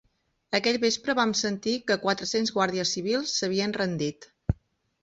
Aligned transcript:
Aquell 0.59 0.79
vespre 0.83 1.15
vam 1.19 1.35
sentir 1.41 1.75
que 1.91 1.99
quatre-cents 2.07 2.55
guàrdies 2.57 2.95
civils 2.99 3.39
s'havien 3.39 3.79
rendit 3.81 4.33